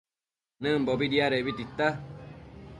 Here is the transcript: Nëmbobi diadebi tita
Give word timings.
Nëmbobi 0.61 1.05
diadebi 1.11 1.51
tita 1.57 1.87